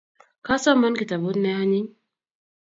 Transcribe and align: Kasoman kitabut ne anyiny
Kasoman 0.45 0.93
kitabut 0.99 1.35
ne 1.39 1.49
anyiny 1.61 1.87